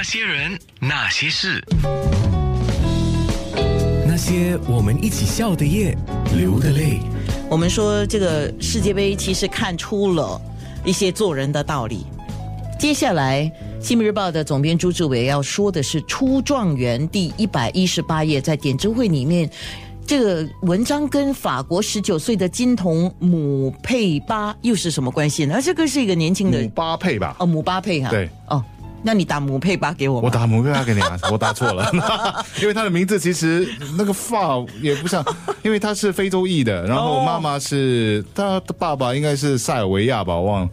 [0.00, 1.62] 那些人，那些事，
[4.06, 5.94] 那些我们一起笑的夜，
[6.34, 7.00] 流的泪。
[7.50, 10.40] 我们说这个世界杯其实看出了
[10.86, 12.06] 一些做人的道理。
[12.78, 13.42] 接下来，
[13.86, 19.50] 《新闻日报》的总编朱志伟要说的是出状元第一百一十八页，在点知会里面，
[20.06, 25.60] 这个文章跟法国十九岁的金童姆佩巴又是什么关系呢？
[25.62, 27.36] 这个是一个年轻的姆巴佩吧？
[27.38, 28.08] 哦，姆巴佩哈。
[28.08, 28.30] 对。
[28.48, 28.64] 哦，
[29.02, 30.20] 那你打姆佩巴给我。
[30.20, 31.90] 我打姆佩巴给你啊， 我打错了，
[32.60, 35.24] 因为他的名字其实那个发也不像，
[35.62, 40.70] 因为他是非洲裔的，然后妈妈是他的爸爸应该是塞尔维亚吧，我忘了。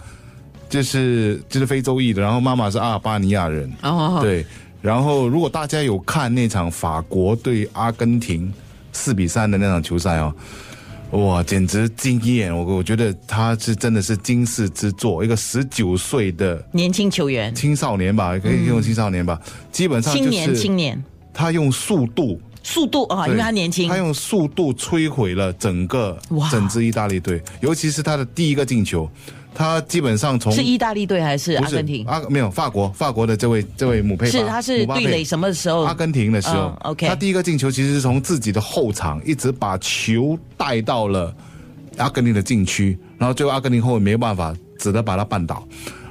[0.69, 4.45] 就是就是非洲裔的，然后妈妈是阿尔巴尼亚人，哦，对，
[4.81, 8.53] 然后如果大家有看那场法国对阿根廷
[8.91, 10.35] 四比三的那场球赛哦，
[11.11, 12.55] 哇，简直惊艳！
[12.55, 19.39] 我我觉得他是真的是惊世之作，一个十九岁的年轻球员，青少年吧，可以用青少年吧，
[19.71, 21.01] 基本上青年青年，
[21.33, 26.17] 他用速度速度啊，因为他年轻，他用速度摧毁了整个
[26.51, 29.09] 整支意大利队，尤其是他的第一个进球。
[29.55, 32.05] 他基本上从是意大利队还是阿根廷？
[32.05, 35.81] 阿没有法国，法国的这位这位姆佩是他是对垒什么时候？
[35.81, 37.07] 阿根廷的时候，OK。
[37.07, 41.35] 他第一个进球其实是从自己的后场一直把球带到了
[41.97, 45.67] 阿根廷的禁区，然后最后阿根廷后卫没有办法，只能把他绊倒。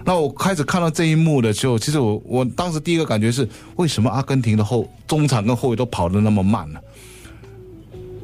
[0.06, 6.78] 那我开始看到这一幕的时候，其实我我当时第一个感觉是，为什么阿根廷的后中场跟后卫都跑得那么慢呢？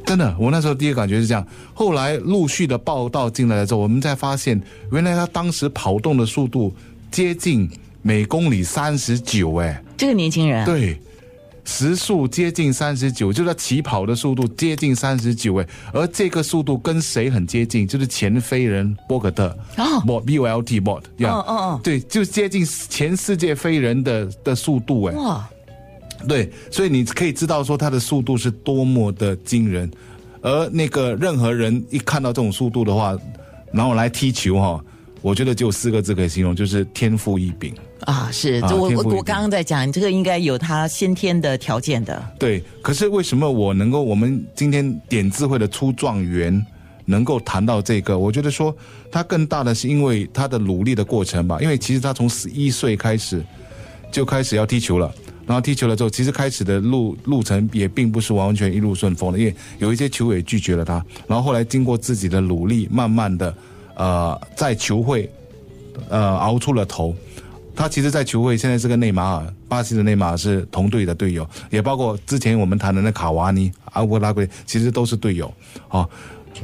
[0.06, 1.44] 真的，我那时候第一个感觉是这样。
[1.74, 4.60] 后来陆续的报道进来了之后，我们才发现，
[4.92, 6.72] 原来他当时跑动的速度
[7.10, 7.68] 接近
[8.00, 11.00] 每公里三十九，哎，这个年轻人对，
[11.64, 17.86] 时速接近三十九，就是他起跑的速度接近三十九，哎，而这个速度跟谁很接近？
[17.86, 25.48] 就是前飞人波格特啊，B O L T Bot，哦哦哦，对，就接近前世界飞人的的速度，哎，哇。
[26.28, 29.90] 对，所以你可以知道说他的速度是多么的惊人，
[30.40, 33.18] 而那个任何人一看到这种速度的话，
[33.72, 34.84] 然后来踢球哈，
[35.22, 38.28] 我觉得就四个字可以形容，就是天赋异禀啊！
[38.32, 42.20] 是，我我我刚刚在讲，这个应该有他先天的条件的。
[42.38, 46.64] 对，可是为什么我能够我们今天点智慧的出状元
[47.04, 48.18] 能够谈到这个？
[48.18, 48.74] 我觉得说
[49.10, 53.42] 他更大的是因为他的努力的过程吧，因为其实他从十一岁开始
[54.10, 55.12] 就开始要踢球了。
[55.44, 61.04] 然后踢球了之后，其实开始的路路程也并不是完全一路顺风的，因为有一些球也拒绝了他。
[61.26, 63.52] 然后后来经过自己的努力，慢慢的，
[63.96, 65.30] 呃，在球会，
[66.08, 67.14] 呃，熬出了头。
[67.74, 75.52] 他其实，在球会现在是跟内马尔，巴西的内马尔是同队的队友，也包括之前我们谈的那卡瓦尼、阿乌拉圭，其实都是队友。
[75.88, 76.08] 哦，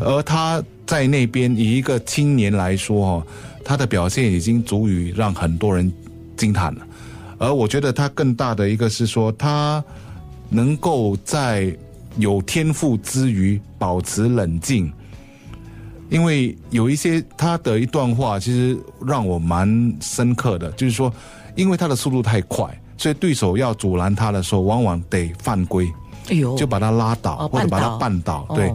[0.00, 3.26] 而他在那边以一个青年来说，哦，
[3.64, 5.90] 他的表现已经足以让很多人
[6.36, 6.86] 惊叹了。
[7.38, 9.82] 而我觉得他更大的一个是说，他
[10.50, 11.74] 能够在
[12.18, 14.92] 有天赋之余保持冷静，
[16.08, 21.12] 因为有一些他的一段话其实让我蛮深刻的，就是说，
[21.54, 25.90] 因为他的速度太快，所以对手要阻拦他的时候，往往得犯规，
[26.30, 28.72] 哎呦，就把他拉倒或者把他绊倒，对。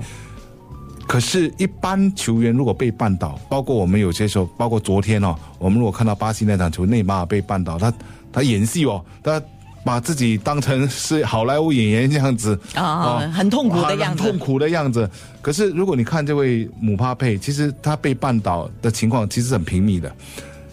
[1.05, 7.93] 可是，一般球员如果被绊倒，包括我们有些时候，包括昨天哦，我们如果看到巴西那场球，内马尔被绊倒，他。
[8.35, 9.39] 他演戏哦，他
[9.83, 15.09] 把自己当成是好莱坞演员这样子啊，很痛苦的样子，痛苦的样子。
[15.41, 20.11] 可是如果你看这位姆巴佩，其实他被绊倒的情况其实很平密的。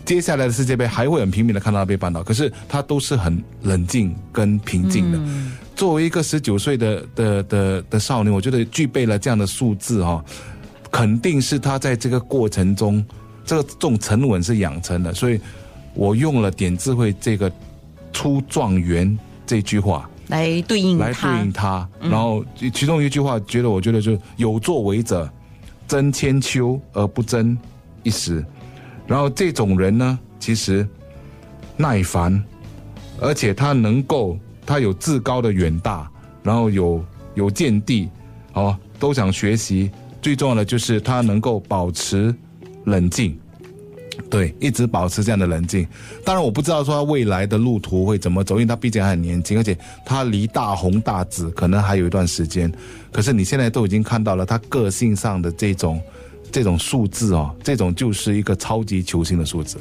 [0.04, 5.19] 接下来的世界杯还会很平密的看到他被绊倒，可是他都是很冷静跟平静的。
[5.75, 10.25] 作为一个十九岁的的的的少年，我觉得具备了这样的素质哈，
[10.91, 13.04] 肯定是他在这个过程中，
[13.44, 15.41] 这个这种沉稳是养成的，所以。
[15.93, 17.50] 我用了点智慧这个
[18.20, 20.06] 出状元这句话。
[20.28, 25.28] 来对应来对应他，然后其中一句话，觉得我觉得就有作为者
[25.88, 27.56] 争千秋而不争
[28.03, 28.44] 一时，
[29.06, 30.86] 然后这种人呢，其实
[31.78, 32.44] 耐烦，
[33.19, 36.08] 而且他能够他有至高的远大，
[36.43, 37.02] 然后有
[37.34, 38.08] 有见地，
[38.52, 39.90] 哦，都想学习，
[40.20, 42.32] 最重要的就是他能够保持
[42.84, 43.37] 冷静。
[44.28, 45.87] 对，一直保持这样的冷静。
[46.25, 52.70] 当然，我不知道说他未来的路途会怎么走，因为他毕竟还很年轻，而且他离大红大紫可能还有一段时间。
[53.12, 56.00] 可是你现在都已经看到了他个性上的这种
[56.50, 59.79] 这种数字哦，这种就是一个超级球星的数字。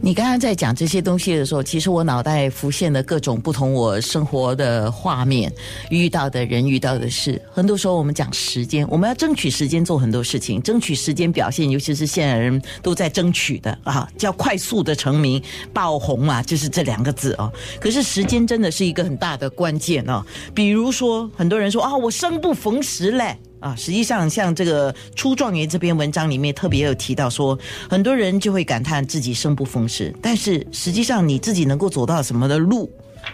[0.00, 5.52] 你刚刚在讲这些东西的时候，其实我脑袋浮现的各种不同我生活的画面，
[5.90, 7.40] 遇到的人、遇到的事。
[7.52, 17.52] 很多时候我们讲时间，我们要争取时间做很多事情，争取时间表现，尤其是现在人都在争取的啊，叫快速的成名、爆红啊，就是这两个字哦。
[17.80, 20.24] 可是时间真的是一个很大的关键哦。
[20.54, 23.36] 比如说，很多人说啊，我生不逢时嘞。
[23.60, 27.58] 啊，实际上像这个出状元这篇文章里面特别有提到说，
[27.88, 32.90] 很多人就会感叹自己生不逢时，但是实际上你自己能够走到什么的路，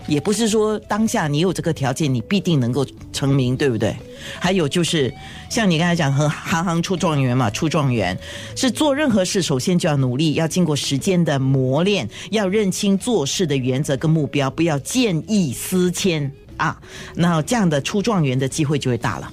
[0.08, 3.96] 也不是说当下你有这个条件你必定能够成名，对不对？
[4.40, 5.14] 还有就是
[5.49, 8.19] 像你刚才讲，和行行出状元嘛，出状元
[8.56, 16.76] 是做任何事首先就要努力，要经过时间的磨练，要认清做事的原则跟目标，不要见异思迁啊，
[17.14, 19.32] 那这样的出状元的机会就会大了。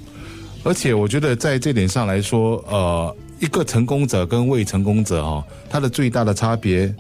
[0.64, 6.94] 而且我觉得在这点上来说，呃，一个成功者跟未成功者哈，他的最大的差别，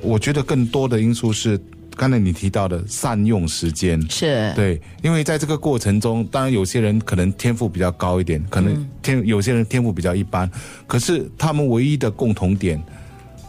[0.00, 1.60] 我觉得更多的因素是
[1.96, 4.00] 刚才你提到的善用时间。
[4.08, 10.48] 是对，因为在这个过程中，当然有些人可能天赋比较高一点，可能天有些人天赋比较一般，
[10.86, 12.80] 可是他们唯一的共同点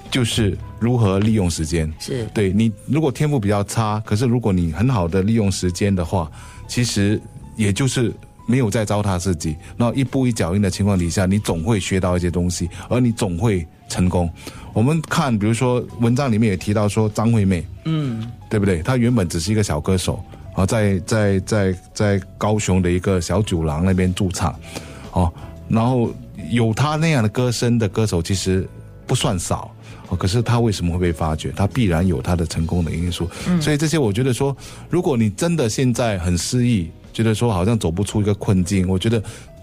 [0.09, 1.93] 就是如何利用时间。
[1.99, 6.31] 是对你如果天赋比较差，可是如果你很好的利用时间的话，
[6.67, 7.21] 其实
[7.55, 8.11] 也就是。
[8.45, 14.29] 没有在糟蹋自己，那一步一脚印的情况底下，你总会学到一些东西，而你总会成功。
[14.73, 18.81] 我们看，比如说文章里面也提到说张惠妹，嗯，对不对？
[18.81, 20.23] 她原本只是一个小歌手，
[20.55, 24.53] 啊，在在在在高雄的一个小酒廊那边驻唱，
[25.11, 25.31] 哦，
[25.69, 26.13] 然后
[26.49, 28.67] 有她那样的歌声的歌手其实
[29.07, 29.71] 不算少，
[30.09, 31.51] 哦，可是她为什么会被发掘？
[31.51, 33.29] 她必然有她的成功的因素。
[33.61, 34.55] 所以这些我觉得说，
[34.89, 36.91] 如果你真的现在很失意。
[37.13, 39.21] 觉得说好像走不出一个困境，我觉得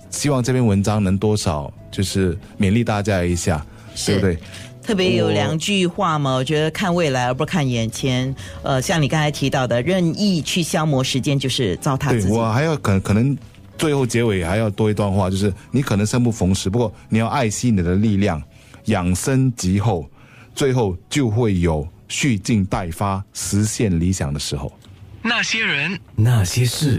[0.09, 3.65] 希望这篇文章能多少就是勉励大家一下，
[4.07, 4.39] 对不对？
[4.83, 8.35] 特别有两句话嘛，我觉得看未来而不看眼前。
[8.63, 12.33] 呃，像你刚才提到的，任意去消磨时间就是糟蹋自己。
[12.33, 13.37] 我还要可可能
[13.77, 18.43] 最后结尾还要多一段话，就是你可能生不逢时，不过你要爱惜你的力量，
[18.87, 20.09] 养生及后，
[20.55, 24.73] 最后就会有蓄劲待发、实现理想的时候。
[25.23, 26.99] 那些人，那些事。